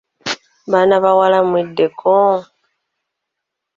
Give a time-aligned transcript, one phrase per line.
[0.71, 2.15] Baana bawala mweddeko!